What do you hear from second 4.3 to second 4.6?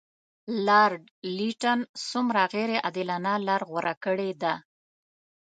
ده.